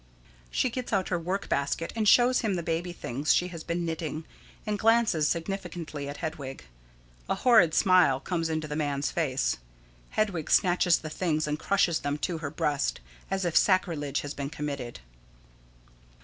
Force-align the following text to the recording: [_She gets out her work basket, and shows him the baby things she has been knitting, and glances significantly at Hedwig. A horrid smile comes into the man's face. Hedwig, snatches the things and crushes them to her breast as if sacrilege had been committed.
[_She 0.51 0.71
gets 0.71 0.91
out 0.91 1.09
her 1.09 1.19
work 1.19 1.47
basket, 1.47 1.93
and 1.95 2.07
shows 2.07 2.39
him 2.39 2.55
the 2.55 2.63
baby 2.63 2.91
things 2.91 3.35
she 3.35 3.49
has 3.49 3.63
been 3.63 3.85
knitting, 3.85 4.25
and 4.65 4.79
glances 4.79 5.27
significantly 5.27 6.09
at 6.09 6.17
Hedwig. 6.17 6.65
A 7.29 7.35
horrid 7.35 7.75
smile 7.75 8.19
comes 8.19 8.49
into 8.49 8.67
the 8.67 8.75
man's 8.75 9.11
face. 9.11 9.57
Hedwig, 10.17 10.49
snatches 10.49 10.97
the 10.97 11.11
things 11.11 11.45
and 11.45 11.59
crushes 11.59 11.99
them 11.99 12.17
to 12.17 12.39
her 12.39 12.49
breast 12.49 12.99
as 13.29 13.45
if 13.45 13.55
sacrilege 13.55 14.21
had 14.21 14.35
been 14.35 14.49
committed. 14.49 15.01